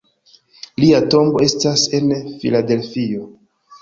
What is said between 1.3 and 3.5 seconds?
estas en Filadelfio.